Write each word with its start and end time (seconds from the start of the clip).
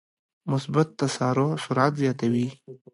مثبت 0.51 0.87
تسارع 1.01 1.49
سرعت 1.65 1.93
زیاتوي. 2.01 2.47